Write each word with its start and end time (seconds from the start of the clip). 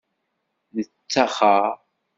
Nettaxer. 0.75 1.65